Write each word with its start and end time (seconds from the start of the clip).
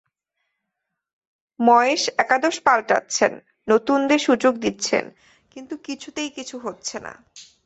ময়েস 1.59 2.03
একাদশ 2.17 2.55
পাল্টাচ্ছেন, 2.61 3.31
নতুনদের 3.67 4.19
সুযোগ 4.19 4.53
দিচ্ছেন, 4.55 5.05
কিন্তু 5.51 5.73
কিছুতেই 5.77 6.29
কিছু 6.29 6.55
হচ্ছে 6.59 6.97
না। 6.99 7.13